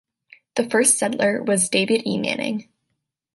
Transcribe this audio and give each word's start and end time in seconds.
The 0.55 0.67
first 0.67 0.97
settler 0.97 1.43
was 1.43 1.69
David 1.69 2.07
E. 2.07 2.17
Manning. 2.17 2.67